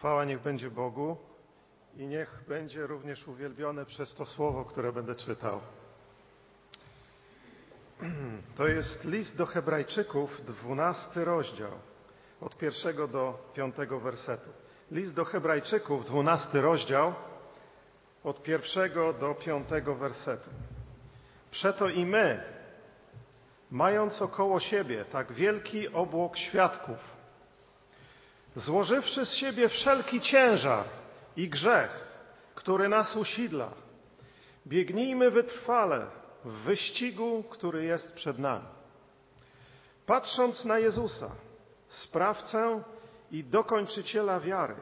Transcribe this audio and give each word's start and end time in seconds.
Chwała 0.00 0.24
niech 0.24 0.42
będzie 0.42 0.70
Bogu 0.70 1.16
i 1.96 2.06
niech 2.06 2.44
będzie 2.48 2.86
również 2.86 3.28
uwielbione 3.28 3.86
przez 3.86 4.14
to 4.14 4.26
słowo, 4.26 4.64
które 4.64 4.92
będę 4.92 5.14
czytał. 5.14 5.60
To 8.56 8.68
jest 8.68 9.04
list 9.04 9.36
do 9.36 9.46
Hebrajczyków, 9.46 10.44
dwunasty 10.46 11.24
rozdział, 11.24 11.70
od 12.40 12.58
pierwszego 12.58 13.08
do 13.08 13.50
piątego 13.54 14.00
wersetu. 14.00 14.50
List 14.90 15.14
do 15.14 15.24
Hebrajczyków, 15.24 16.04
dwunasty 16.04 16.60
rozdział, 16.60 17.14
od 18.24 18.42
pierwszego 18.42 19.12
do 19.12 19.34
piątego 19.34 19.94
wersetu. 19.94 20.50
Przeto 21.50 21.88
i 21.88 22.06
my, 22.06 22.42
mając 23.70 24.22
około 24.22 24.60
siebie 24.60 25.04
tak 25.04 25.32
wielki 25.32 25.88
obłok 25.88 26.36
świadków, 26.36 27.19
złożywszy 28.54 29.26
z 29.26 29.34
siebie 29.34 29.68
wszelki 29.68 30.20
ciężar 30.20 30.84
i 31.36 31.48
grzech, 31.48 32.04
który 32.54 32.88
nas 32.88 33.16
usidla, 33.16 33.70
biegnijmy 34.66 35.30
wytrwale 35.30 36.06
w 36.44 36.52
wyścigu, 36.52 37.42
który 37.42 37.84
jest 37.84 38.12
przed 38.12 38.38
nami. 38.38 38.66
Patrząc 40.06 40.64
na 40.64 40.78
Jezusa, 40.78 41.30
sprawcę 41.88 42.82
i 43.30 43.44
dokończyciela 43.44 44.40
wiary, 44.40 44.76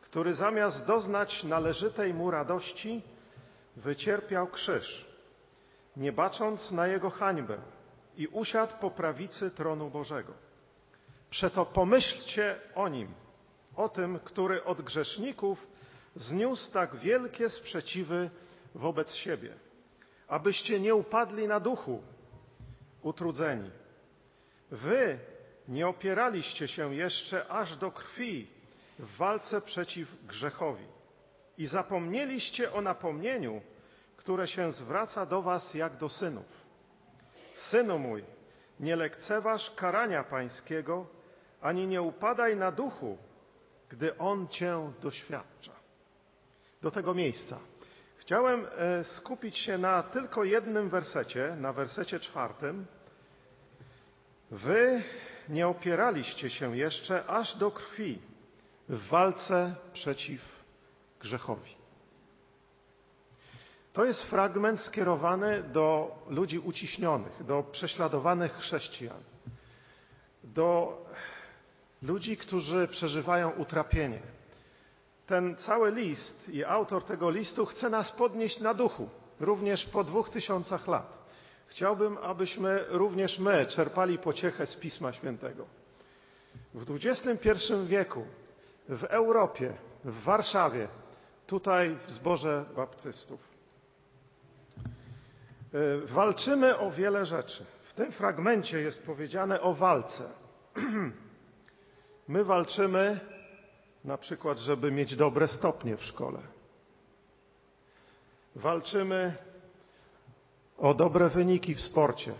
który 0.00 0.34
zamiast 0.34 0.86
doznać 0.86 1.44
należytej 1.44 2.14
mu 2.14 2.30
radości, 2.30 3.02
wycierpiał 3.76 4.46
krzyż, 4.46 5.06
nie 5.96 6.12
bacząc 6.12 6.70
na 6.70 6.86
jego 6.86 7.10
hańbę 7.10 7.58
i 8.16 8.26
usiadł 8.26 8.72
po 8.80 8.90
prawicy 8.90 9.50
tronu 9.50 9.90
Bożego. 9.90 10.49
Przeto 11.30 11.66
pomyślcie 11.66 12.56
o 12.74 12.88
nim, 12.88 13.14
o 13.76 13.88
tym, 13.88 14.18
który 14.24 14.64
od 14.64 14.82
grzeszników 14.82 15.66
zniósł 16.16 16.72
tak 16.72 16.96
wielkie 16.96 17.48
sprzeciwy 17.48 18.30
wobec 18.74 19.14
siebie, 19.14 19.54
abyście 20.28 20.80
nie 20.80 20.94
upadli 20.94 21.48
na 21.48 21.60
duchu, 21.60 22.02
utrudzeni. 23.02 23.70
Wy 24.70 25.18
nie 25.68 25.88
opieraliście 25.88 26.68
się 26.68 26.94
jeszcze 26.94 27.48
aż 27.48 27.76
do 27.76 27.90
krwi 27.90 28.46
w 28.98 29.16
walce 29.16 29.60
przeciw 29.60 30.26
grzechowi 30.26 30.86
i 31.58 31.66
zapomnieliście 31.66 32.72
o 32.72 32.80
napomnieniu, 32.80 33.62
które 34.16 34.48
się 34.48 34.72
zwraca 34.72 35.26
do 35.26 35.42
was 35.42 35.74
jak 35.74 35.96
do 35.96 36.08
synów. 36.08 36.60
Synu 37.54 37.98
mój, 37.98 38.24
nie 38.80 38.96
lekceważ 38.96 39.70
karania 39.70 40.24
pańskiego, 40.24 41.06
ani 41.60 41.86
nie 41.86 42.02
upadaj 42.02 42.56
na 42.56 42.72
duchu, 42.72 43.18
gdy 43.88 44.18
on 44.18 44.48
cię 44.48 44.92
doświadcza. 45.02 45.72
Do 46.82 46.90
tego 46.90 47.14
miejsca. 47.14 47.58
Chciałem 48.16 48.66
e, 48.76 49.04
skupić 49.04 49.58
się 49.58 49.78
na 49.78 50.02
tylko 50.02 50.44
jednym 50.44 50.90
wersecie, 50.90 51.56
na 51.56 51.72
wersecie 51.72 52.20
czwartym. 52.20 52.86
Wy 54.50 55.02
nie 55.48 55.68
opieraliście 55.68 56.50
się 56.50 56.76
jeszcze 56.76 57.26
aż 57.26 57.56
do 57.56 57.70
krwi 57.70 58.18
w 58.88 59.08
walce 59.08 59.74
przeciw 59.92 60.40
grzechowi. 61.20 61.80
To 63.92 64.04
jest 64.04 64.22
fragment 64.22 64.80
skierowany 64.80 65.62
do 65.62 66.14
ludzi 66.28 66.58
uciśnionych, 66.58 67.44
do 67.44 67.62
prześladowanych 67.62 68.52
chrześcijan, 68.52 69.22
do 70.44 70.98
ludzi, 72.02 72.36
którzy 72.36 72.88
przeżywają 72.88 73.50
utrapienie. 73.50 74.20
Ten 75.26 75.56
cały 75.56 75.92
list 75.92 76.48
i 76.48 76.64
autor 76.64 77.04
tego 77.04 77.30
listu 77.30 77.66
chce 77.66 77.90
nas 77.90 78.12
podnieść 78.12 78.60
na 78.60 78.74
duchu, 78.74 79.08
również 79.40 79.86
po 79.86 80.04
dwóch 80.04 80.30
tysiącach 80.30 80.88
lat. 80.88 81.20
Chciałbym, 81.66 82.18
abyśmy 82.18 82.84
również 82.88 83.38
my 83.38 83.66
czerpali 83.66 84.18
pociechę 84.18 84.66
z 84.66 84.76
Pisma 84.76 85.12
Świętego. 85.12 85.66
W 86.74 86.96
XXI 87.04 87.50
wieku, 87.86 88.24
w 88.88 89.04
Europie, 89.04 89.74
w 90.04 90.22
Warszawie, 90.22 90.88
tutaj 91.46 91.96
w 92.06 92.10
zborze 92.10 92.64
baptystów, 92.76 93.40
y, 95.74 96.06
walczymy 96.06 96.78
o 96.78 96.90
wiele 96.90 97.26
rzeczy. 97.26 97.64
W 97.82 97.92
tym 97.92 98.12
fragmencie 98.12 98.80
jest 98.80 99.02
powiedziane 99.02 99.60
o 99.60 99.74
walce. 99.74 100.24
My 102.30 102.44
walczymy 102.44 103.20
na 104.04 104.18
przykład, 104.18 104.58
żeby 104.58 104.90
mieć 104.90 105.16
dobre 105.16 105.48
stopnie 105.48 105.96
w 105.96 106.04
szkole. 106.04 106.40
Walczymy 108.56 109.34
o 110.78 110.94
dobre 110.94 111.28
wyniki 111.28 111.74
w 111.74 111.80
sporcie. 111.80 112.34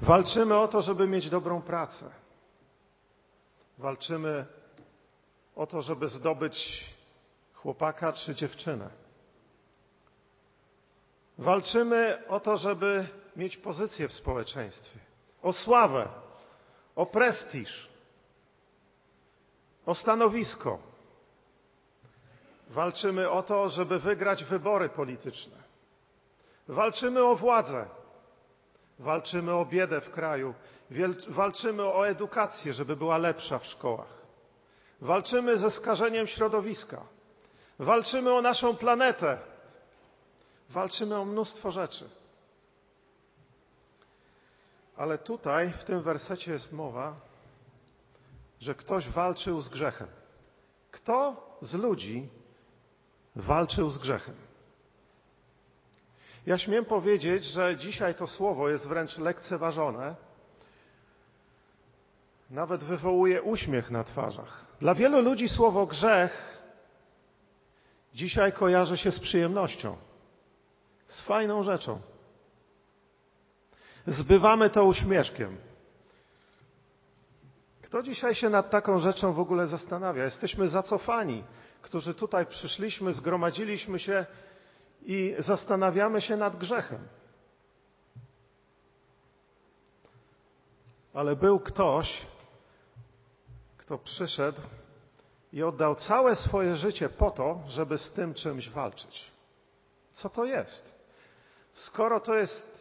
Walczymy 0.00 0.58
o 0.58 0.68
to, 0.68 0.82
żeby 0.82 1.06
mieć 1.06 1.30
dobrą 1.30 1.62
pracę. 1.62 2.10
Walczymy 3.78 4.46
o 5.56 5.66
to, 5.66 5.82
żeby 5.82 6.08
zdobyć 6.08 6.86
chłopaka 7.54 8.12
czy 8.12 8.34
dziewczynę. 8.34 8.90
Walczymy 11.38 12.26
o 12.28 12.40
to, 12.40 12.56
żeby 12.56 13.08
mieć 13.36 13.56
pozycję 13.56 14.08
w 14.08 14.12
społeczeństwie, 14.12 14.98
o 15.42 15.52
sławę, 15.52 16.25
o 16.96 17.06
prestiż, 17.06 17.88
o 19.86 19.94
stanowisko. 19.94 20.78
Walczymy 22.70 23.30
o 23.30 23.42
to, 23.42 23.68
żeby 23.68 23.98
wygrać 23.98 24.44
wybory 24.44 24.88
polityczne. 24.88 25.56
Walczymy 26.68 27.24
o 27.24 27.36
władzę. 27.36 27.86
Walczymy 28.98 29.54
o 29.54 29.64
biedę 29.64 30.00
w 30.00 30.10
kraju. 30.10 30.54
Walczymy 31.28 31.82
o 31.82 32.08
edukację, 32.08 32.74
żeby 32.74 32.96
była 32.96 33.18
lepsza 33.18 33.58
w 33.58 33.66
szkołach. 33.66 34.14
Walczymy 35.00 35.58
ze 35.58 35.70
skażeniem 35.70 36.26
środowiska. 36.26 37.02
Walczymy 37.78 38.32
o 38.32 38.42
naszą 38.42 38.76
planetę. 38.76 39.38
Walczymy 40.70 41.16
o 41.16 41.24
mnóstwo 41.24 41.70
rzeczy. 41.70 42.10
Ale 44.96 45.18
tutaj, 45.18 45.72
w 45.72 45.84
tym 45.84 46.02
wersecie 46.02 46.52
jest 46.52 46.72
mowa, 46.72 47.16
że 48.60 48.74
ktoś 48.74 49.08
walczył 49.08 49.60
z 49.60 49.68
grzechem. 49.68 50.08
Kto 50.90 51.46
z 51.60 51.74
ludzi 51.74 52.28
walczył 53.36 53.90
z 53.90 53.98
grzechem? 53.98 54.34
Ja 56.46 56.58
śmiem 56.58 56.84
powiedzieć, 56.84 57.44
że 57.44 57.76
dzisiaj 57.76 58.14
to 58.14 58.26
słowo 58.26 58.68
jest 58.68 58.86
wręcz 58.86 59.18
lekceważone. 59.18 60.16
Nawet 62.50 62.84
wywołuje 62.84 63.42
uśmiech 63.42 63.90
na 63.90 64.04
twarzach. 64.04 64.66
Dla 64.80 64.94
wielu 64.94 65.20
ludzi 65.20 65.48
słowo 65.48 65.86
grzech 65.86 66.58
dzisiaj 68.14 68.52
kojarzy 68.52 68.96
się 68.96 69.10
z 69.10 69.20
przyjemnością, 69.20 69.96
z 71.06 71.20
fajną 71.20 71.62
rzeczą. 71.62 72.00
Zbywamy 74.06 74.70
to 74.70 74.84
uśmieszkiem. 74.84 75.56
Kto 77.82 78.02
dzisiaj 78.02 78.34
się 78.34 78.50
nad 78.50 78.70
taką 78.70 78.98
rzeczą 78.98 79.32
w 79.32 79.40
ogóle 79.40 79.66
zastanawia? 79.66 80.24
Jesteśmy 80.24 80.68
zacofani, 80.68 81.44
którzy 81.82 82.14
tutaj 82.14 82.46
przyszliśmy, 82.46 83.12
zgromadziliśmy 83.12 83.98
się 83.98 84.26
i 85.02 85.34
zastanawiamy 85.38 86.20
się 86.20 86.36
nad 86.36 86.56
grzechem. 86.56 87.08
Ale 91.14 91.36
był 91.36 91.60
ktoś, 91.60 92.26
kto 93.76 93.98
przyszedł 93.98 94.60
i 95.52 95.62
oddał 95.62 95.94
całe 95.94 96.36
swoje 96.36 96.76
życie 96.76 97.08
po 97.08 97.30
to, 97.30 97.60
żeby 97.68 97.98
z 97.98 98.12
tym 98.12 98.34
czymś 98.34 98.68
walczyć. 98.68 99.30
Co 100.12 100.28
to 100.28 100.44
jest? 100.44 100.96
Skoro 101.72 102.20
to 102.20 102.34
jest 102.34 102.75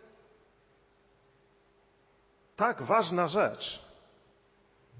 tak 2.55 2.81
ważna 2.83 3.27
rzecz, 3.27 3.85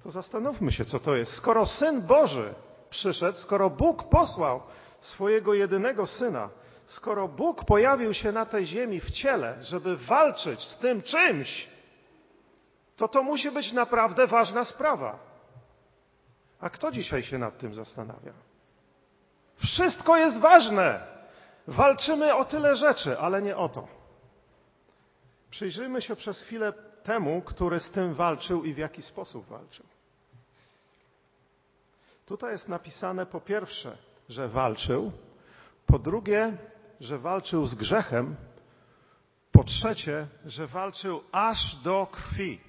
to 0.04 0.12
zastanówmy 0.12 0.72
się, 0.72 0.86
co 0.86 1.00
to 1.00 1.16
jest. 1.16 1.31
Skoro 1.31 1.66
Syn 1.66 2.02
Boży 2.02 2.54
przyszedł, 2.90 3.38
skoro 3.38 3.69
Bóg 3.69 4.10
posłał 4.10 4.62
swojego 5.00 5.54
jedynego 5.54 6.07
Syna, 6.07 6.50
skoro 6.86 7.28
Bóg 7.28 7.66
pojawił 7.66 8.13
się 8.13 8.31
na 8.31 8.46
tej 8.46 8.66
ziemi 8.66 9.00
w 9.00 9.12
ciele, 9.12 9.57
żeby 9.62 9.98
walczyć 9.98 10.62
z 10.62 10.78
tym 10.78 11.02
czymś, 11.02 11.69
to 12.98 13.07
to 13.07 13.24
musi 13.24 13.52
być 13.52 13.74
naprawdę 13.74 14.28
ważna 14.28 14.66
sprawa. 14.66 15.19
A 16.60 16.69
kto 16.69 16.92
dzisiaj 16.92 17.24
się 17.24 17.38
nad 17.38 17.57
tym 17.57 17.74
zastanawia? 17.74 18.34
Wszystko 19.57 20.18
jest 20.18 20.38
ważne. 20.38 21.07
Walczymy 21.68 22.36
o 22.36 22.46
tyle 22.46 22.75
rzeczy, 22.75 23.19
ale 23.19 23.42
nie 23.42 23.57
o 23.57 23.69
to. 23.69 23.88
Przyjrzyjmy 25.50 26.02
się 26.02 26.16
przez 26.16 26.42
chwilę 26.42 26.74
temu, 27.06 27.42
który 27.42 27.80
z 27.80 27.92
tym 27.92 28.13
walczył 28.13 28.63
i 28.63 28.74
w 28.74 28.78
jaki 28.78 29.02
sposób 29.02 29.46
walczył. 29.46 29.86
Tutaj 32.25 32.52
jest 32.52 32.69
napisane 32.69 33.25
po 33.25 33.42
pierwsze, 33.42 33.98
że 34.30 34.50
walczył, 34.50 35.12
po 35.86 36.00
drugie, 36.00 36.57
że 37.00 37.18
walczył 37.18 37.68
z 37.68 37.75
grzechem, 37.75 38.36
po 39.52 39.63
trzecie, 39.63 40.28
że 40.46 40.68
walczył 40.68 41.24
aż 41.31 41.75
do 41.75 42.07
krwi. 42.12 42.62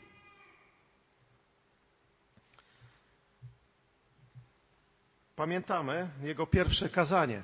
Pamiętamy 5.37 6.11
jego 6.23 6.47
pierwsze 6.47 6.88
kazanie. 6.88 7.43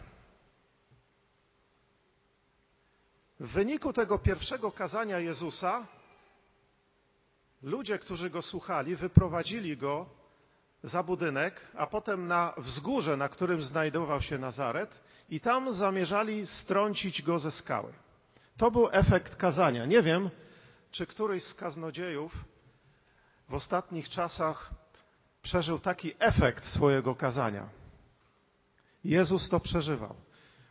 W 3.40 3.52
wyniku 3.52 3.92
tego 3.92 4.18
pierwszego 4.18 4.72
kazania 4.72 5.18
Jezusa 5.18 5.86
ludzie, 7.62 7.98
którzy 7.98 8.30
go 8.30 8.42
słuchali, 8.42 8.96
wyprowadzili 8.96 9.76
go 9.76 10.06
za 10.82 11.02
budynek, 11.02 11.66
a 11.76 11.86
potem 11.86 12.28
na 12.28 12.54
wzgórze, 12.58 13.16
na 13.16 13.28
którym 13.28 13.62
znajdował 13.62 14.20
się 14.20 14.38
Nazaret, 14.38 15.02
i 15.28 15.40
tam 15.40 15.72
zamierzali 15.72 16.46
strącić 16.46 17.22
go 17.22 17.38
ze 17.38 17.50
skały. 17.50 17.92
To 18.56 18.70
był 18.70 18.88
efekt 18.92 19.36
kazania. 19.36 19.86
Nie 19.86 20.02
wiem, 20.02 20.30
czy 20.90 21.06
któryś 21.06 21.44
z 21.44 21.54
kaznodziejów 21.54 22.44
w 23.48 23.54
ostatnich 23.54 24.08
czasach 24.08 24.70
przeżył 25.42 25.78
taki 25.78 26.12
efekt 26.18 26.66
swojego 26.66 27.14
kazania. 27.14 27.68
Jezus 29.04 29.48
to 29.48 29.60
przeżywał. 29.60 30.14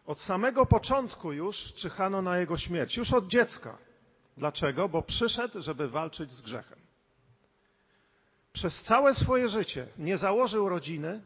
Od 0.06 0.20
samego 0.20 0.66
początku 0.66 1.32
już 1.32 1.74
czyhano 1.74 2.22
na 2.22 2.38
jego 2.38 2.58
śmierć, 2.58 2.98
już 2.98 3.14
od 3.14 3.28
dziecka. 3.28 3.78
Dlaczego? 4.38 4.90
Bo 4.90 5.02
przyszedł, 5.02 5.62
żeby 5.62 5.90
walczyć 5.90 6.32
z 6.32 6.42
grzechem. 6.42 6.81
Przez 8.54 8.82
całe 8.84 9.16
swoje 9.16 9.50
życie 9.50 9.88
nie 9.98 10.18
założył 10.18 10.70
rodziny, 10.70 11.22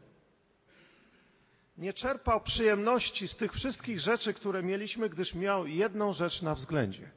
nie 1.78 1.92
czerpał 1.92 2.40
przyjemności 2.40 3.28
z 3.28 3.36
tych 3.36 3.52
wszystkich 3.52 4.00
rzeczy, 4.00 4.34
które 4.34 4.62
mieliśmy, 4.62 5.08
gdyż 5.08 5.34
miał 5.34 5.66
jedną 5.66 6.12
rzecz 6.12 6.42
na 6.42 6.54
względzie 6.54 7.10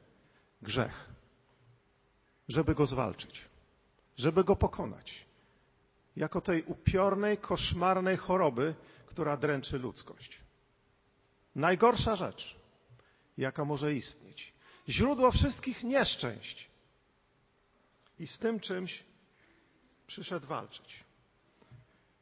grzech. 0.62 1.08
Żeby 2.48 2.74
go 2.74 2.86
zwalczyć, 2.86 3.44
żeby 4.16 4.44
go 4.44 4.56
pokonać. 4.56 5.24
Jako 6.16 6.40
tej 6.40 6.62
upiornej, 6.62 7.38
koszmarnej 7.38 8.16
choroby, 8.16 8.74
która 9.06 9.36
dręczy 9.36 9.78
ludzkość. 9.78 10.40
Najgorsza 11.54 12.16
rzecz, 12.16 12.56
jaka 13.38 13.64
może 13.64 13.94
istnieć. 13.94 14.52
Źródło 14.88 15.30
wszystkich 15.30 15.82
nieszczęść. 15.82 16.70
I 18.18 18.26
z 18.26 18.38
tym 18.38 18.60
czymś 18.60 19.04
przyszedł 20.10 20.46
walczyć. 20.46 21.04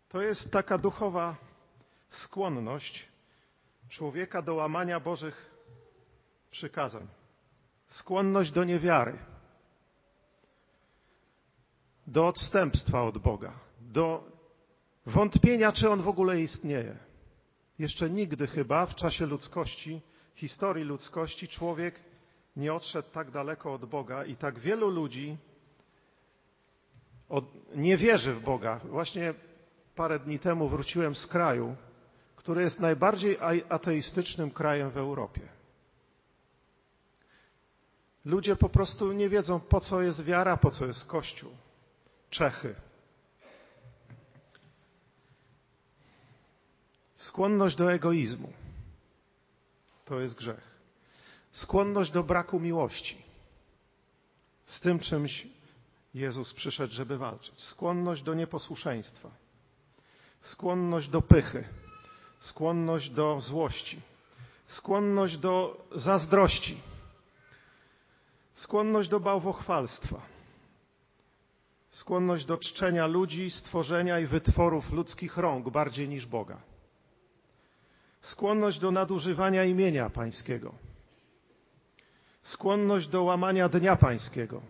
To 0.09 0.23
jest 0.23 0.51
taka 0.51 0.79
duchowa 0.79 1.37
skłonność 2.11 3.09
człowieka 3.89 4.43
do 4.43 4.55
łamania 4.55 5.01
Bożych 5.01 5.51
przykazań. 6.51 7.09
Skłonność 7.87 8.53
do 8.53 8.65
niewiary, 8.65 9.19
do 12.07 12.27
odstępstwa 12.27 13.03
od 13.03 13.19
Boga, 13.19 13.53
do 13.81 14.25
wątpienia, 15.07 15.73
czy 15.73 15.91
On 15.91 16.03
w 16.03 16.09
ogóle 16.09 16.41
istnieje. 16.41 16.97
Jeszcze 17.79 18.11
nigdy 18.11 18.47
chyba 18.47 18.87
w 18.87 18.95
czasie 18.95 19.27
ludzkości, 19.27 20.01
historii 20.35 20.85
ludzkości, 20.85 21.49
człowiek 21.49 22.01
nie 22.57 22.75
odszedł 22.75 23.11
tak 23.11 23.31
daleko 23.31 23.73
od 23.73 23.85
Boga 23.85 24.25
i 24.25 24.37
tak 24.37 24.59
wielu 24.59 24.91
ludzi 24.91 25.39
od, 27.29 27.45
nie 27.75 27.97
wierzy 27.97 28.35
w 28.35 28.43
Boga. 28.43 28.81
Właśnie 28.85 29.35
parę 29.97 30.19
dni 30.19 30.39
temu 30.39 30.69
wróciłem 30.69 31.15
z 31.15 31.27
kraju, 31.27 31.77
który 32.37 32.63
jest 32.63 32.81
najbardziej 32.81 33.39
ateistycznym 33.69 34.51
krajem 34.51 34.91
w 34.91 34.97
Europie. 34.97 35.41
Ludzie 38.25 38.57
po 38.57 38.69
prostu 38.69 39.13
nie 39.13 39.29
wiedzą, 39.29 39.61
po 39.61 39.81
co 39.81 40.03
jest 40.03 40.25
wiara, 40.25 40.57
po 40.57 40.71
co 40.71 40.87
jest 40.87 41.05
Kościół. 41.05 41.51
Czechy. 42.31 42.75
Skłonność 47.15 47.77
do 47.77 47.93
egoizmu 47.93 48.53
to 50.05 50.21
jest 50.21 50.35
grzech. 50.35 50.79
Skłonność 51.53 52.11
do 52.11 52.23
braku 52.23 52.61
miłości. 52.61 53.23
Z 54.67 54.81
tym 54.81 54.99
czymś 54.99 55.47
Jezus 56.15 56.55
przyszedł, 56.55 56.93
żeby 56.93 57.19
walczyć. 57.19 57.61
Skłonność 57.63 58.23
do 58.23 58.35
nieposłuszeństwa. 58.35 59.31
Skłonność 60.41 61.09
do 61.09 61.23
pychy. 61.23 61.65
Skłonność 62.41 63.11
do 63.11 63.41
złości, 63.41 64.01
skłonność 64.67 65.37
do 65.37 65.85
zazdrości, 65.95 66.81
skłonność 68.53 69.09
do 69.09 69.21
bałwochwalstwa, 69.21 70.21
skłonność 71.91 72.45
do 72.45 72.59
czczenia 72.59 73.07
ludzi, 73.07 73.51
stworzenia 73.51 74.21
i 74.21 74.27
wytworów 74.27 74.93
ludzkich 74.93 75.37
rąk 75.37 75.71
bardziej 75.71 76.09
niż 76.09 76.27
Boga, 76.27 76.61
skłonność 78.21 78.79
do 78.79 78.91
nadużywania 78.91 79.65
imienia 79.65 80.11
Pańskiego, 80.11 80.75
skłonność 82.43 83.09
do 83.09 83.23
łamania 83.23 83.69
Dnia 83.69 83.97
Pańskiego, 83.97 84.63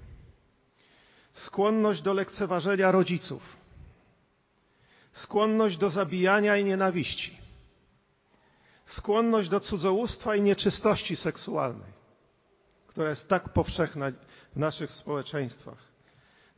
skłonność 1.39 2.03
do 2.03 2.13
lekceważenia 2.13 2.91
rodziców, 2.91 3.43
skłonność 5.13 5.77
do 5.77 5.91
zabijania 5.91 6.57
i 6.57 6.65
nienawiści, 6.65 7.39
skłonność 8.85 9.49
do 9.49 9.61
cudzołóstwa 9.61 10.37
i 10.37 10.43
nieczystości 10.43 11.17
seksualnej, 11.17 11.93
która 12.87 13.11
jest 13.11 13.29
tak 13.29 13.49
powszechna 13.49 14.13
w 14.53 14.57
naszych 14.57 14.93
społeczeństwach, 14.93 15.79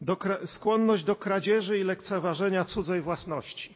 do, 0.00 0.16
skłonność 0.46 1.04
do 1.04 1.16
kradzieży 1.16 1.78
i 1.78 1.84
lekceważenia 1.84 2.64
cudzej 2.64 3.00
własności, 3.00 3.74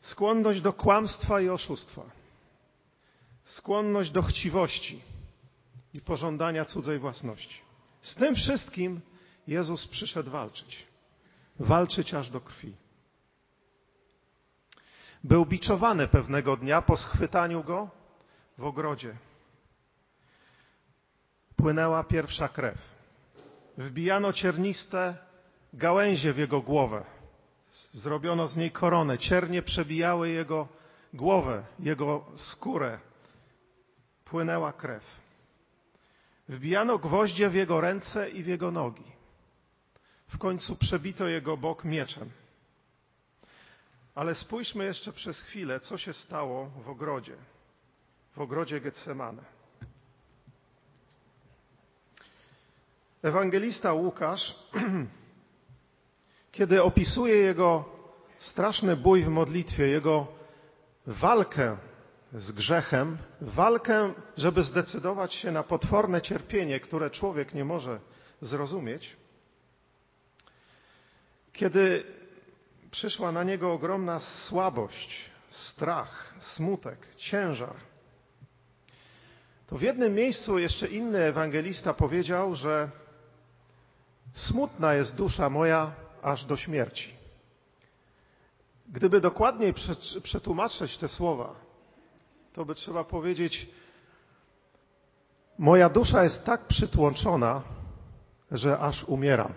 skłonność 0.00 0.60
do 0.60 0.72
kłamstwa 0.72 1.40
i 1.40 1.48
oszustwa, 1.48 2.02
skłonność 3.44 4.10
do 4.10 4.22
chciwości 4.22 5.02
i 5.94 6.00
pożądania 6.00 6.64
cudzej 6.64 6.98
własności. 6.98 7.65
Z 8.06 8.14
tym 8.14 8.34
wszystkim 8.34 9.00
Jezus 9.46 9.86
przyszedł 9.86 10.30
walczyć. 10.30 10.86
Walczyć 11.60 12.14
aż 12.14 12.30
do 12.30 12.40
krwi. 12.40 12.76
Był 15.24 15.46
biczowany 15.46 16.08
pewnego 16.08 16.56
dnia 16.56 16.82
po 16.82 16.96
schwytaniu 16.96 17.64
go 17.64 17.90
w 18.58 18.64
ogrodzie. 18.64 19.16
Płynęła 21.56 22.04
pierwsza 22.04 22.48
krew. 22.48 22.78
Wbijano 23.78 24.32
cierniste 24.32 25.16
gałęzie 25.72 26.32
w 26.32 26.38
jego 26.38 26.60
głowę. 26.60 27.04
Zrobiono 27.92 28.46
z 28.46 28.56
niej 28.56 28.70
koronę. 28.70 29.18
Ciernie 29.18 29.62
przebijały 29.62 30.30
jego 30.30 30.68
głowę, 31.14 31.64
jego 31.78 32.26
skórę. 32.36 32.98
Płynęła 34.24 34.72
krew. 34.72 35.25
Wbijano 36.48 36.98
gwoździe 36.98 37.48
w 37.48 37.54
jego 37.54 37.80
ręce 37.80 38.30
i 38.30 38.42
w 38.42 38.46
jego 38.46 38.70
nogi. 38.70 39.04
W 40.28 40.38
końcu 40.38 40.76
przebito 40.76 41.28
jego 41.28 41.56
bok 41.56 41.84
mieczem. 41.84 42.30
Ale 44.14 44.34
spójrzmy 44.34 44.84
jeszcze 44.84 45.12
przez 45.12 45.40
chwilę, 45.40 45.80
co 45.80 45.98
się 45.98 46.12
stało 46.12 46.70
w 46.84 46.88
ogrodzie, 46.88 47.36
w 48.36 48.40
ogrodzie 48.40 48.80
Getsemane. 48.80 49.42
Ewangelista 53.22 53.92
Łukasz, 53.92 54.54
kiedy 56.52 56.82
opisuje 56.82 57.36
jego 57.36 57.84
straszny 58.38 58.96
bój 58.96 59.22
w 59.22 59.28
modlitwie, 59.28 59.86
jego 59.86 60.26
walkę 61.06 61.76
z 62.32 62.52
grzechem, 62.52 63.18
walkę, 63.40 64.12
żeby 64.36 64.62
zdecydować 64.62 65.34
się 65.34 65.52
na 65.52 65.62
potworne 65.62 66.22
cierpienie, 66.22 66.80
które 66.80 67.10
człowiek 67.10 67.54
nie 67.54 67.64
może 67.64 68.00
zrozumieć, 68.40 69.16
kiedy 71.52 72.04
przyszła 72.90 73.32
na 73.32 73.44
niego 73.44 73.72
ogromna 73.72 74.20
słabość, 74.20 75.30
strach, 75.50 76.34
smutek, 76.40 77.16
ciężar. 77.16 77.76
To 79.66 79.78
w 79.78 79.82
jednym 79.82 80.14
miejscu 80.14 80.58
jeszcze 80.58 80.88
inny 80.88 81.18
ewangelista 81.18 81.94
powiedział, 81.94 82.54
że 82.54 82.90
smutna 84.32 84.94
jest 84.94 85.16
dusza 85.16 85.50
moja 85.50 85.92
aż 86.22 86.44
do 86.44 86.56
śmierci. 86.56 87.14
Gdyby 88.88 89.20
dokładniej 89.20 89.74
przetłumaczyć 90.22 90.98
te 90.98 91.08
słowa, 91.08 91.65
to 92.56 92.64
by 92.64 92.74
trzeba 92.74 93.04
powiedzieć, 93.04 93.70
moja 95.58 95.88
dusza 95.88 96.24
jest 96.24 96.44
tak 96.44 96.66
przytłączona, 96.66 97.62
że 98.50 98.78
aż 98.78 99.04
umieram. 99.04 99.52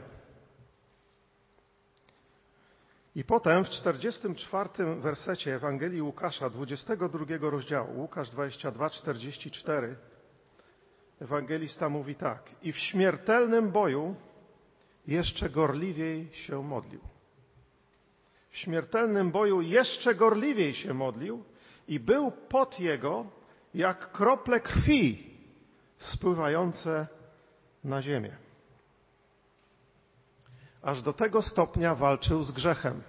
I 3.15 3.23
potem 3.23 3.65
w 3.65 3.69
44 3.69 4.69
wersecie 4.95 5.55
Ewangelii 5.55 6.01
Łukasza, 6.01 6.49
22 6.49 7.49
rozdziału, 7.49 8.01
Łukasz 8.01 8.29
22, 8.29 8.89
44, 8.89 9.95
ewangelista 11.21 11.89
mówi 11.89 12.15
tak. 12.15 12.49
I 12.61 12.73
w 12.73 12.77
śmiertelnym 12.77 13.71
boju 13.71 14.15
jeszcze 15.07 15.49
gorliwiej 15.49 16.33
się 16.33 16.63
modlił. 16.63 17.01
W 18.49 18.57
śmiertelnym 18.57 19.31
boju 19.31 19.61
jeszcze 19.61 20.15
gorliwiej 20.15 20.73
się 20.73 20.93
modlił 20.93 21.43
i 21.89 21.99
był 21.99 22.31
pot 22.31 22.79
jego 22.79 23.25
jak 23.73 24.11
krople 24.11 24.59
krwi 24.59 25.37
spływające 25.97 27.07
na 27.83 28.01
ziemię. 28.01 28.37
Aż 30.81 31.01
do 31.01 31.13
tego 31.13 31.41
stopnia 31.41 31.95
walczył 31.95 32.43
z 32.43 32.51
grzechem, 32.51 33.03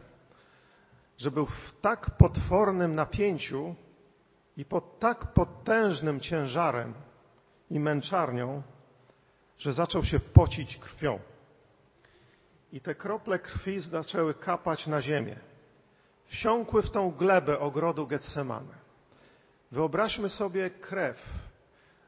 że 1.18 1.30
był 1.30 1.46
w 1.46 1.80
tak 1.80 2.10
potwornym 2.10 2.94
napięciu 2.94 3.74
i 4.56 4.64
pod 4.64 4.98
tak 4.98 5.32
potężnym 5.32 6.20
ciężarem 6.20 6.94
i 7.70 7.80
męczarnią, 7.80 8.62
że 9.58 9.72
zaczął 9.72 10.04
się 10.04 10.20
pocić 10.20 10.76
krwią. 10.76 11.20
I 12.72 12.80
te 12.80 12.94
krople 12.94 13.38
krwi 13.38 13.80
zaczęły 13.80 14.34
kapać 14.34 14.86
na 14.86 15.02
ziemię. 15.02 15.49
Wsiąkły 16.30 16.82
w 16.82 16.90
tą 16.90 17.10
glebę 17.10 17.58
ogrodu 17.58 18.06
Getsemane. 18.06 18.74
Wyobraźmy 19.72 20.28
sobie 20.28 20.70
krew 20.70 21.18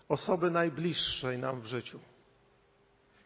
osoby 0.09 0.51
najbliższej 0.51 1.39
nam 1.39 1.61
w 1.61 1.67
życiu, 1.67 2.01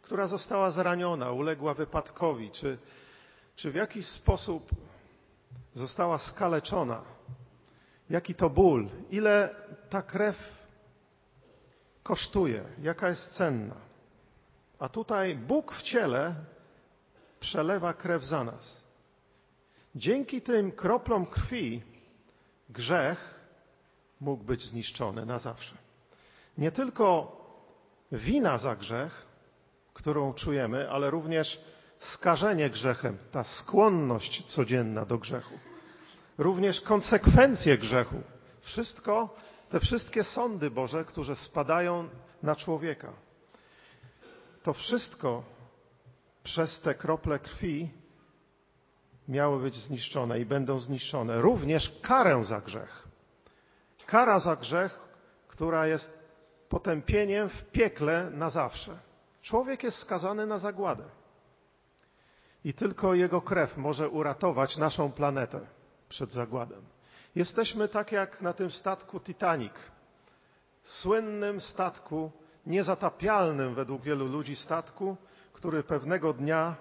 która 0.03 0.27
została 0.27 0.71
zraniona, 0.71 1.31
uległa 1.31 1.75
wypadkowi, 1.75 2.51
czy, 2.51 2.79
czy 3.57 3.71
w 3.71 3.75
jakiś 3.75 4.07
sposób 4.07 4.71
została 5.75 6.19
skaleczona. 6.19 7.03
Jaki 8.11 8.35
to 8.35 8.51
ból, 8.51 8.89
ile 9.11 9.55
ta 9.91 10.03
krew 10.03 10.37
kosztuje, 12.03 12.65
jaka 12.83 13.09
jest 13.09 13.33
cenna. 13.33 13.77
A 14.79 14.89
tutaj 14.89 15.37
Bóg 15.37 15.73
w 15.73 15.83
ciele 15.83 16.35
przelewa 17.41 17.95
krew 17.95 18.25
za 18.25 18.45
nas. 18.45 18.86
Dzięki 19.97 20.43
tym 20.43 20.73
kroplom 20.73 21.27
krwi 21.27 21.83
grzech 22.69 23.41
mógł 24.21 24.45
być 24.45 24.63
zniszczony 24.63 25.27
na 25.27 25.39
zawsze. 25.39 25.77
Nie 26.59 26.73
tylko 26.73 27.37
wina 28.13 28.59
za 28.59 28.77
grzech, 28.77 29.27
którą 29.95 30.35
czujemy, 30.35 30.91
ale 30.91 31.11
również 31.11 31.61
skażenie 31.99 32.71
grzechem, 32.71 33.19
ta 33.31 33.45
skłonność 33.45 34.45
codzienna 34.47 35.05
do 35.05 35.19
grzechu, 35.19 35.55
również 36.39 36.81
konsekwencje 36.81 37.79
grzechu. 37.79 38.23
Wszystko, 38.61 39.35
te 39.71 39.81
wszystkie 39.81 40.25
sądy 40.25 40.71
Boże, 40.71 41.05
które 41.05 41.37
spadają 41.37 42.09
na 42.43 42.57
człowieka. 42.57 43.13
To 44.63 44.73
wszystko 44.73 45.43
przez 46.43 46.81
te 46.81 46.95
krople 46.95 47.39
krwi 47.39 47.91
miały 49.29 49.63
być 49.63 49.75
zniszczone 49.75 50.41
i 50.41 50.47
będą 50.47 50.81
zniszczone. 50.81 51.41
Również 51.41 51.93
karę 52.03 52.45
za 52.45 52.61
grzech. 52.61 53.07
Kara 54.07 54.39
za 54.39 54.57
grzech, 54.57 54.99
która 55.49 55.87
jest 55.87 56.27
potępieniem 56.69 57.49
w 57.49 57.65
piekle 57.65 58.31
na 58.31 58.51
zawsze. 58.51 58.99
Człowiek 59.43 59.83
jest 59.83 59.99
skazany 59.99 60.47
na 60.47 60.59
zagładę. 60.59 61.05
I 62.65 62.75
tylko 62.75 63.15
jego 63.15 63.41
krew 63.41 63.77
może 63.77 64.09
uratować 64.09 64.77
naszą 64.77 65.13
planetę 65.13 65.61
przed 66.09 66.33
zagładem. 66.33 66.83
Jesteśmy 67.35 67.89
tak 67.89 68.13
jak 68.13 68.43
na 68.43 68.53
tym 68.53 68.71
statku 68.71 69.21
Titanic, 69.21 69.73
słynnym 70.83 71.61
statku, 71.61 72.33
niezatapialnym 72.67 73.75
według 73.75 74.03
wielu 74.03 74.27
ludzi 74.27 74.57
statku, 74.57 75.17
który 75.53 75.83
pewnego 75.83 76.33
dnia 76.33 76.77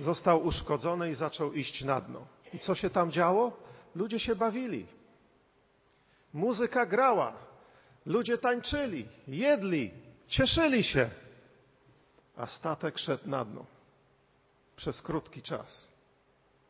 został 0.00 0.46
uszkodzony 0.46 1.10
i 1.10 1.14
zaczął 1.14 1.52
iść 1.52 1.84
na 1.84 2.00
dno. 2.00 2.26
I 2.52 2.58
co 2.58 2.74
się 2.74 2.90
tam 2.90 3.12
działo? 3.12 3.56
Ludzie 3.94 4.18
się 4.18 4.36
bawili. 4.36 4.86
Muzyka 6.32 6.86
grała, 6.86 7.32
ludzie 8.06 8.38
tańczyli, 8.38 9.08
jedli, 9.28 9.90
cieszyli 10.28 10.84
się, 10.84 11.10
a 12.36 12.46
statek 12.46 12.98
szedł 12.98 13.28
na 13.28 13.44
dno 13.44 13.66
przez 14.76 15.02
krótki 15.02 15.42
czas, 15.42 15.88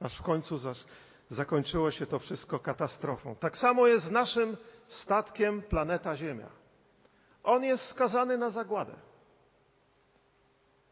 aż 0.00 0.19
w 0.19 0.23
końcu 0.23 0.59
zakończyło 1.31 1.90
się 1.90 2.07
to 2.07 2.19
wszystko 2.19 2.59
katastrofą. 2.59 3.37
Tak 3.37 3.59
samo 3.59 3.87
jest 3.87 4.04
z 4.04 4.11
naszym 4.11 4.57
statkiem 4.88 5.62
planeta 5.62 6.16
Ziemia. 6.16 6.49
On 7.45 7.64
jest 7.64 7.85
skazany 7.87 8.38
na 8.38 8.50
zagładę. 8.50 8.95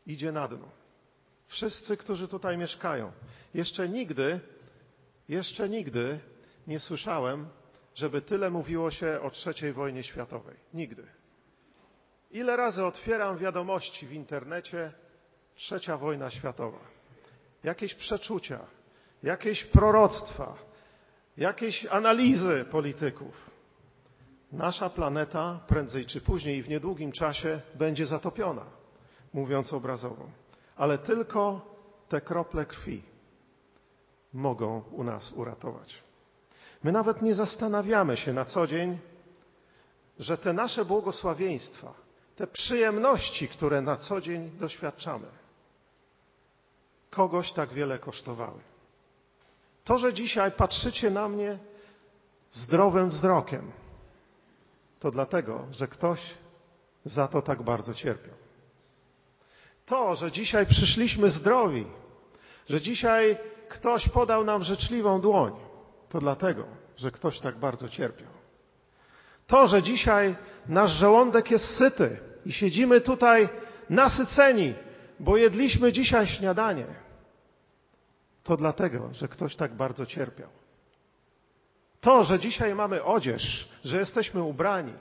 Idzie 0.07 0.33
na 0.33 0.49
dno. 0.49 0.82
Wszyscy, 1.53 1.97
którzy 1.97 2.29
tutaj 2.29 2.59
mieszkają. 2.59 3.13
Jeszcze 3.55 3.89
nigdy, 3.89 4.41
jeszcze 5.29 5.69
nigdy 5.69 6.21
nie 6.67 6.81
słyszałem, 6.81 7.49
żeby 7.95 8.23
tyle 8.23 8.51
mówiło 8.51 8.91
się 8.91 9.21
o 9.23 9.31
III 9.47 9.73
wojnie 9.73 10.03
światowej. 10.03 10.57
Nigdy. 10.75 11.07
Ile 12.31 12.57
razy 12.57 12.85
otwieram 12.85 13.39
wiadomości 13.39 14.07
w 14.07 14.13
internecie, 14.13 14.93
trzecia 15.55 15.97
wojna 15.97 16.31
światowa. 16.31 16.79
Jakieś 17.65 17.95
przeczucia, 17.95 18.61
jakieś 19.23 19.65
proroctwa, 19.65 20.59
jakieś 21.37 21.87
analizy 21.87 22.65
polityków. 22.71 23.51
Nasza 24.53 24.91
planeta 24.91 25.61
prędzej 25.67 26.07
czy 26.07 26.21
później 26.21 26.59
i 26.59 26.63
w 26.63 26.69
niedługim 26.69 27.13
czasie 27.13 27.61
będzie 27.75 28.07
zatopiona, 28.07 28.65
mówiąc 29.33 29.73
obrazowo. 29.73 30.42
Ale 30.83 30.99
tylko 30.99 31.61
te 32.09 32.21
krople 32.21 32.67
krwi 32.67 33.03
mogą 34.33 34.83
u 34.91 35.05
nas 35.05 35.33
uratować. 35.33 36.03
My 36.83 36.93
nawet 36.93 37.23
nie 37.23 37.35
zastanawiamy 37.35 38.17
się 38.17 38.33
na 38.33 38.45
co 38.45 38.67
dzień, 38.67 38.99
że 40.19 40.39
te 40.39 40.53
nasze 40.53 40.85
błogosławieństwa, 40.85 41.95
te 42.37 42.47
przyjemności, 42.47 43.49
które 43.49 43.83
na 43.83 43.97
co 43.97 44.21
dzień 44.21 44.51
doświadczamy, 44.51 45.27
kogoś 47.11 47.53
tak 47.53 47.73
wiele 47.73 47.99
kosztowały. 47.99 48.61
To, 49.85 49.99
że 49.99 50.15
dzisiaj 50.15 50.53
patrzycie 50.53 51.11
na 51.11 51.29
mnie 51.29 51.59
zdrowym 52.51 53.09
wzrokiem, 53.09 53.73
to 55.01 55.11
dlatego, 55.11 55.67
że 55.71 55.89
ktoś 55.89 56.35
za 57.05 57.29
to 57.29 57.43
tak 57.43 57.63
bardzo 57.63 57.95
cierpiał. 57.95 58.43
To, 59.87 60.15
że 60.15 60.33
dzisiaj 60.33 60.67
przyszliśmy 60.67 61.31
zdrowi, 61.31 61.87
że 62.69 62.81
dzisiaj 62.81 63.39
ktoś 63.69 64.09
podał 64.09 64.45
nam 64.45 64.65
życzliwą 64.65 65.21
dłoń, 65.21 65.53
to 66.09 66.21
dlatego, 66.21 66.65
że 66.97 67.11
ktoś 67.11 67.41
tak 67.41 67.59
bardzo 67.59 67.89
cierpiał. 67.89 68.29
To, 69.47 69.67
że 69.67 69.83
dzisiaj 69.83 70.37
nasz 70.67 70.91
żołądek 70.91 71.51
jest 71.51 71.77
syty 71.77 72.19
i 72.47 72.53
siedzimy 72.53 73.01
tutaj 73.01 73.49
nasyceni, 73.91 74.75
bo 75.21 75.37
jedliśmy 75.37 75.93
dzisiaj 75.93 76.27
śniadanie, 76.27 76.87
to 78.43 78.57
dlatego, 78.57 79.09
że 79.13 79.29
ktoś 79.29 79.57
tak 79.57 79.75
bardzo 79.75 80.07
cierpiał. 80.07 80.49
To, 82.01 82.25
że 82.25 82.39
dzisiaj 82.39 82.75
mamy 82.75 83.05
odzież, 83.05 83.69
że 83.85 83.99
jesteśmy 83.99 84.43
ubrani, 84.43 84.93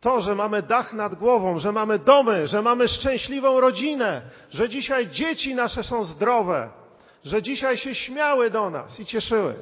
to, 0.00 0.20
że 0.20 0.34
mamy 0.34 0.62
dach 0.62 0.92
nad 0.92 1.14
głową, 1.14 1.58
że 1.58 1.72
mamy 1.72 1.98
domy, 1.98 2.48
że 2.48 2.62
mamy 2.62 2.88
szczęśliwą 2.88 3.60
rodzinę, 3.60 4.22
że 4.50 4.68
dzisiaj 4.68 5.08
dzieci 5.08 5.54
nasze 5.54 5.82
są 5.82 6.04
zdrowe, 6.04 6.70
że 7.24 7.42
dzisiaj 7.42 7.76
się 7.76 7.94
śmiały 7.94 8.50
do 8.50 8.70
nas 8.70 9.00
i 9.00 9.06
cieszyły, 9.06 9.54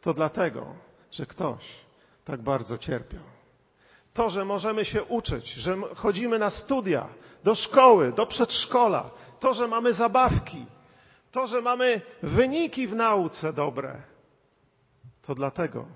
to 0.00 0.14
dlatego, 0.14 0.66
że 1.10 1.26
ktoś 1.26 1.62
tak 2.24 2.42
bardzo 2.42 2.78
cierpiał. 2.78 3.22
To, 4.14 4.30
że 4.30 4.44
możemy 4.44 4.84
się 4.84 5.02
uczyć, 5.02 5.54
że 5.54 5.76
chodzimy 5.96 6.38
na 6.38 6.50
studia, 6.50 7.08
do 7.44 7.54
szkoły, 7.54 8.12
do 8.12 8.26
przedszkola, 8.26 9.10
to, 9.40 9.54
że 9.54 9.68
mamy 9.68 9.94
zabawki, 9.94 10.66
to, 11.32 11.46
że 11.46 11.60
mamy 11.60 12.00
wyniki 12.22 12.86
w 12.86 12.94
nauce 12.94 13.52
dobre, 13.52 14.02
to 15.22 15.34
dlatego, 15.34 15.86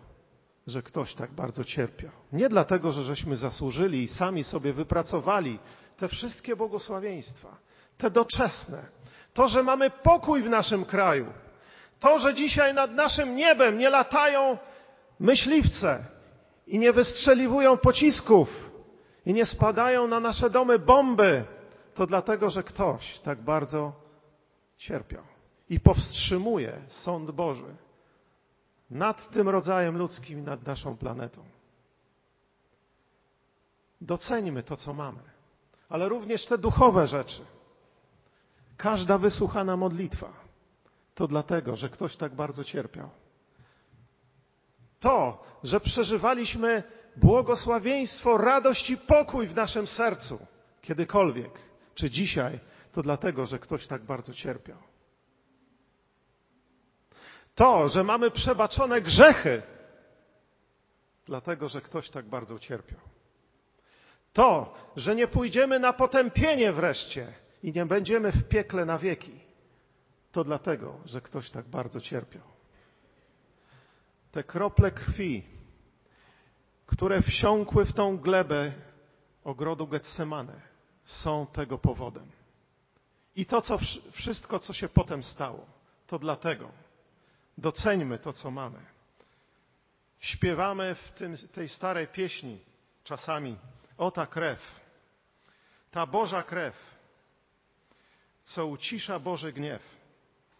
że 0.66 0.82
ktoś 0.82 1.14
tak 1.14 1.32
bardzo 1.32 1.64
cierpiał. 1.64 2.10
Nie 2.32 2.48
dlatego, 2.48 2.92
że 2.92 3.02
żeśmy 3.02 3.36
zasłużyli 3.36 4.02
i 4.02 4.08
sami 4.08 4.44
sobie 4.44 4.72
wypracowali 4.72 5.58
te 5.96 6.08
wszystkie 6.08 6.56
błogosławieństwa, 6.56 7.56
te 7.98 8.10
doczesne. 8.10 8.86
To, 9.34 9.48
że 9.48 9.62
mamy 9.62 9.90
pokój 9.90 10.42
w 10.42 10.48
naszym 10.48 10.84
kraju. 10.84 11.26
To, 12.00 12.18
że 12.18 12.34
dzisiaj 12.34 12.74
nad 12.74 12.92
naszym 12.92 13.36
niebem 13.36 13.78
nie 13.78 13.90
latają 13.90 14.58
myśliwce 15.20 16.04
i 16.66 16.78
nie 16.78 16.92
wystrzeliwują 16.92 17.76
pocisków 17.76 18.70
i 19.26 19.34
nie 19.34 19.46
spadają 19.46 20.08
na 20.08 20.20
nasze 20.20 20.50
domy 20.50 20.78
bomby, 20.78 21.44
to 21.94 22.06
dlatego, 22.06 22.50
że 22.50 22.62
ktoś 22.62 23.18
tak 23.18 23.42
bardzo 23.42 23.92
cierpiał. 24.78 25.22
i 25.68 25.80
powstrzymuje 25.80 26.80
sąd 26.88 27.30
Boży 27.30 27.74
nad 28.92 29.30
tym 29.30 29.48
rodzajem 29.48 29.98
ludzkim, 29.98 30.44
nad 30.44 30.66
naszą 30.66 30.96
planetą. 30.96 31.44
Doceńmy 34.00 34.62
to, 34.62 34.76
co 34.76 34.94
mamy, 34.94 35.22
ale 35.88 36.08
również 36.08 36.46
te 36.46 36.58
duchowe 36.58 37.06
rzeczy. 37.06 37.44
Każda 38.76 39.18
wysłuchana 39.18 39.76
modlitwa 39.76 40.32
to 41.14 41.26
dlatego, 41.26 41.76
że 41.76 41.88
ktoś 41.88 42.16
tak 42.16 42.34
bardzo 42.34 42.64
cierpiał. 42.64 43.10
To, 45.00 45.44
że 45.64 45.80
przeżywaliśmy 45.80 46.82
błogosławieństwo, 47.16 48.38
radość 48.38 48.90
i 48.90 48.96
pokój 48.96 49.48
w 49.48 49.54
naszym 49.54 49.86
sercu, 49.86 50.46
kiedykolwiek, 50.82 51.58
czy 51.94 52.10
dzisiaj, 52.10 52.60
to 52.92 53.02
dlatego, 53.02 53.46
że 53.46 53.58
ktoś 53.58 53.86
tak 53.86 54.04
bardzo 54.04 54.34
cierpiał. 54.34 54.91
To, 57.62 57.88
że 57.88 58.04
mamy 58.04 58.30
przebaczone 58.30 59.00
grzechy, 59.00 59.62
dlatego, 61.26 61.68
że 61.68 61.80
ktoś 61.80 62.10
tak 62.10 62.28
bardzo 62.28 62.58
cierpiał. 62.58 63.00
To, 64.32 64.74
że 64.96 65.14
nie 65.14 65.28
pójdziemy 65.28 65.78
na 65.78 65.92
potępienie 65.92 66.72
wreszcie 66.72 67.32
i 67.62 67.72
nie 67.72 67.86
będziemy 67.86 68.32
w 68.32 68.48
piekle 68.48 68.84
na 68.84 68.98
wieki, 68.98 69.40
to 70.32 70.44
dlatego, 70.44 70.98
że 71.04 71.20
ktoś 71.20 71.50
tak 71.50 71.68
bardzo 71.68 72.00
cierpiał. 72.00 72.42
Te 74.32 74.44
krople 74.44 74.90
krwi, 74.90 75.42
które 76.86 77.22
wsiąkły 77.22 77.84
w 77.84 77.92
tą 77.92 78.18
glebę 78.18 78.72
ogrodu 79.44 79.86
Getsemane, 79.86 80.60
są 81.04 81.46
tego 81.46 81.78
powodem. 81.78 82.30
I 83.36 83.46
to, 83.46 83.62
co, 83.62 83.78
wszystko, 84.12 84.58
co 84.58 84.72
się 84.72 84.88
potem 84.88 85.22
stało, 85.22 85.66
to 86.06 86.18
dlatego. 86.18 86.81
Doceńmy 87.58 88.18
to, 88.18 88.32
co 88.32 88.50
mamy. 88.50 88.78
Śpiewamy 90.20 90.94
w 90.94 91.10
tym, 91.10 91.36
tej 91.36 91.68
starej 91.68 92.08
pieśni 92.08 92.58
czasami 93.04 93.56
o 93.98 94.10
ta 94.10 94.26
krew, 94.26 94.60
ta 95.90 96.06
Boża 96.06 96.42
krew, 96.42 96.74
co 98.44 98.66
ucisza 98.66 99.18
Boży 99.18 99.52
gniew, 99.52 99.82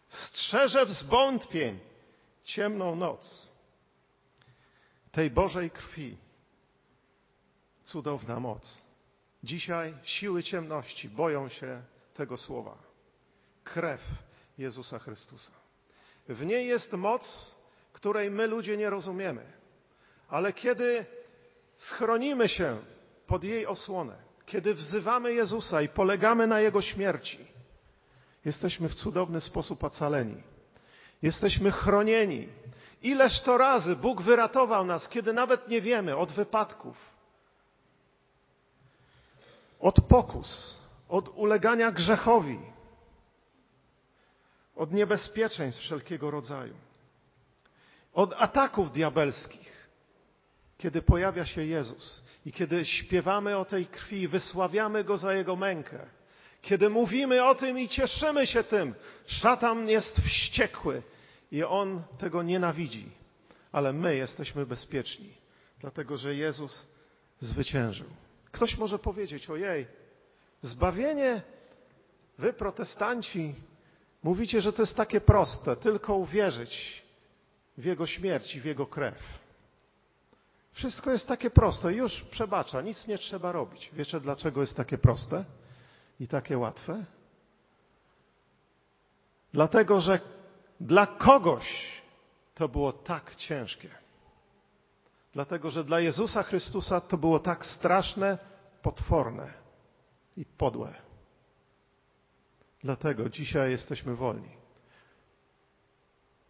strzeże 0.08 0.86
wzbątpień 0.86 1.80
ciemną 2.44 2.96
noc. 2.96 3.48
Tej 5.12 5.30
Bożej 5.30 5.70
krwi 5.70 6.16
cudowna 7.84 8.40
moc. 8.40 8.78
Dzisiaj 9.44 9.94
siły 10.04 10.42
ciemności 10.42 11.08
boją 11.08 11.48
się 11.48 11.82
tego 12.14 12.36
słowa. 12.36 12.78
Krew 13.64 14.00
Jezusa 14.58 14.98
Chrystusa. 14.98 15.61
W 16.34 16.46
niej 16.46 16.66
jest 16.66 16.92
moc, 16.92 17.54
której 17.92 18.30
my 18.30 18.46
ludzie 18.46 18.76
nie 18.76 18.90
rozumiemy. 18.90 19.42
Ale 20.28 20.52
kiedy 20.52 21.06
schronimy 21.76 22.48
się 22.48 22.78
pod 23.26 23.44
jej 23.44 23.66
osłonę, 23.66 24.14
kiedy 24.46 24.74
wzywamy 24.74 25.34
Jezusa 25.34 25.82
i 25.82 25.88
polegamy 25.88 26.46
na 26.46 26.60
Jego 26.60 26.82
śmierci, 26.82 27.46
jesteśmy 28.44 28.88
w 28.88 28.94
cudowny 28.94 29.40
sposób 29.40 29.84
ocaleni. 29.84 30.42
Jesteśmy 31.22 31.70
chronieni. 31.70 32.48
Ileż 33.02 33.40
to 33.40 33.58
razy 33.58 33.96
Bóg 33.96 34.22
wyratował 34.22 34.84
nas, 34.84 35.08
kiedy 35.08 35.32
nawet 35.32 35.68
nie 35.68 35.80
wiemy, 35.80 36.16
od 36.16 36.32
wypadków, 36.32 36.96
od 39.80 40.00
pokus, 40.08 40.76
od 41.08 41.28
ulegania 41.28 41.92
grzechowi, 41.92 42.58
od 44.76 44.92
niebezpieczeństw 44.92 45.80
wszelkiego 45.80 46.30
rodzaju, 46.30 46.74
od 48.12 48.34
ataków 48.36 48.92
diabelskich, 48.92 49.88
kiedy 50.78 51.02
pojawia 51.02 51.46
się 51.46 51.64
Jezus 51.64 52.22
i 52.46 52.52
kiedy 52.52 52.84
śpiewamy 52.84 53.56
o 53.56 53.64
tej 53.64 53.86
krwi, 53.86 54.28
wysławiamy 54.28 55.04
Go 55.04 55.16
za 55.16 55.34
Jego 55.34 55.56
mękę, 55.56 56.06
kiedy 56.62 56.90
mówimy 56.90 57.44
o 57.44 57.54
tym 57.54 57.78
i 57.78 57.88
cieszymy 57.88 58.46
się 58.46 58.64
tym, 58.64 58.94
szatan 59.26 59.88
jest 59.88 60.20
wściekły 60.20 61.02
i 61.52 61.64
on 61.64 62.02
tego 62.18 62.42
nienawidzi, 62.42 63.10
ale 63.72 63.92
my 63.92 64.16
jesteśmy 64.16 64.66
bezpieczni, 64.66 65.34
dlatego 65.80 66.16
że 66.16 66.34
Jezus 66.34 66.86
zwyciężył. 67.40 68.06
Ktoś 68.52 68.78
może 68.78 68.98
powiedzieć: 68.98 69.50
Ojej, 69.50 69.86
zbawienie, 70.62 71.42
wy 72.38 72.52
protestanci, 72.52 73.54
mówicie, 74.22 74.60
że 74.60 74.72
to 74.72 74.82
jest 74.82 74.96
takie 74.96 75.20
proste, 75.20 75.76
tylko 75.76 76.14
uwierzyć 76.14 77.02
w 77.78 77.84
Jego 77.84 78.06
śmierć 78.06 78.56
i 78.56 78.60
w 78.60 78.64
Jego 78.64 78.86
krew. 78.86 79.42
Wszystko 80.72 81.10
jest 81.10 81.28
takie 81.28 81.50
proste, 81.50 81.92
już 81.92 82.22
przebacza, 82.22 82.80
nic 82.80 83.06
nie 83.06 83.18
trzeba 83.18 83.52
robić. 83.52 83.90
Wiecie, 83.92 84.20
dlaczego 84.20 84.60
jest 84.60 84.76
takie 84.76 84.98
proste 84.98 85.44
i 86.20 86.28
takie 86.28 86.58
łatwe? 86.58 87.04
Dlatego, 89.52 90.00
że 90.00 90.20
dla 90.80 91.06
kogoś 91.06 92.02
to 92.54 92.68
było 92.68 92.92
tak 92.92 93.34
ciężkie. 93.34 93.88
Dlatego, 95.32 95.70
że 95.70 95.84
dla 95.84 96.00
Jezusa 96.00 96.42
Chrystusa 96.42 97.00
to 97.00 97.16
było 97.16 97.38
tak 97.38 97.66
straszne, 97.66 98.38
potworne 98.82 99.52
i 100.36 100.44
podłe. 100.44 101.11
Dlatego 102.82 103.28
dzisiaj 103.28 103.70
jesteśmy 103.70 104.16
wolni. 104.16 104.62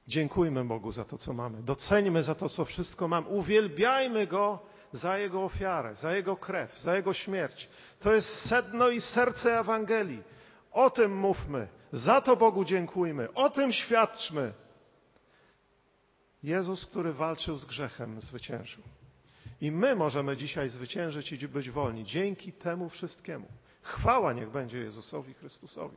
Dziękujmy 0.08 0.64
Bogu 0.64 0.92
za 0.92 1.04
to, 1.04 1.18
co 1.18 1.32
mamy. 1.32 1.62
Doceńmy 1.62 2.22
za 2.22 2.34
to, 2.34 2.48
co 2.48 2.64
wszystko 2.64 3.08
mamy. 3.08 3.28
Uwielbiajmy 3.28 4.26
Go 4.26 4.58
za 4.92 5.18
Jego 5.18 5.44
ofiarę, 5.44 5.94
za 5.94 6.14
Jego 6.14 6.36
krew, 6.36 6.80
za 6.80 6.96
Jego 6.96 7.12
śmierć. 7.12 7.68
To 8.00 8.14
jest 8.14 8.28
sedno 8.28 8.88
i 8.88 9.00
serce 9.00 9.60
Ewangelii. 9.60 10.22
O 10.72 10.90
tym 10.90 11.16
mówmy. 11.16 11.68
Za 11.92 12.20
to 12.20 12.36
Bogu 12.36 12.64
dziękujmy. 12.64 13.32
O 13.34 13.50
tym 13.50 13.72
świadczmy. 13.72 14.52
Jezus, 16.42 16.86
który 16.86 17.12
walczył 17.12 17.58
z 17.58 17.64
grzechem, 17.64 18.20
zwyciężył. 18.20 18.82
I 19.60 19.72
my 19.72 19.94
możemy 19.96 20.36
dzisiaj 20.36 20.68
zwyciężyć 20.68 21.32
i 21.32 21.48
być 21.48 21.70
wolni 21.70 22.04
dzięki 22.04 22.52
temu 22.52 22.88
wszystkiemu. 22.88 23.46
Chwała 23.82 24.32
niech 24.32 24.50
będzie 24.50 24.78
Jezusowi 24.78 25.34
Chrystusowi. 25.34 25.96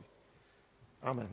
Amen. 1.04 1.28